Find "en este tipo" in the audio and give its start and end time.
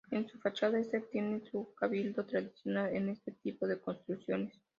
2.95-3.67